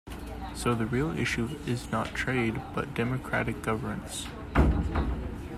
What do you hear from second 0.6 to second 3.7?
the real issue is not 'trade' but democratic